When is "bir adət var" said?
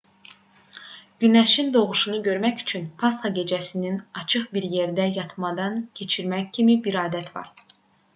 6.89-7.53